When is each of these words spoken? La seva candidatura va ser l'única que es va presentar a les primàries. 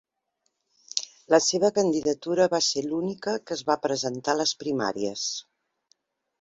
La 1.33 1.39
seva 1.47 1.69
candidatura 1.75 2.49
va 2.55 2.61
ser 2.69 2.85
l'única 2.87 3.37
que 3.45 3.57
es 3.59 3.63
va 3.71 3.79
presentar 3.87 4.37
a 4.37 4.39
les 4.43 4.59
primàries. 4.65 5.31